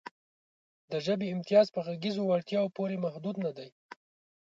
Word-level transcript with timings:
د 0.91 0.93
ژبې 1.05 1.27
امتیاز 1.35 1.67
په 1.75 1.79
غږیزو 1.85 2.21
وړتیاوو 2.25 2.73
پورې 2.77 2.95
محدود 3.05 3.35
نهدی. 3.43 3.69